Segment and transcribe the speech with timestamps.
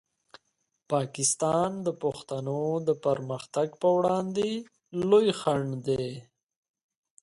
[0.91, 4.49] پاکستان د پښتنو د پرمختګ په وړاندې
[5.09, 6.07] لوی خنډ دی.